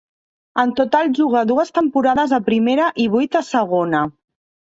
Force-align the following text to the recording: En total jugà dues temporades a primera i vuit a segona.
En 0.61 0.71
total 0.79 1.11
jugà 1.17 1.43
dues 1.51 1.69
temporades 1.75 2.33
a 2.37 2.41
primera 2.49 2.87
i 3.03 3.07
vuit 3.17 3.39
a 3.41 3.45
segona. 3.53 4.01